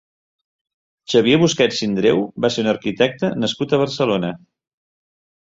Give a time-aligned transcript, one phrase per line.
[1.13, 4.35] Xavier Busquets Sindreu va ser un arquitecte nascut a Barcelona.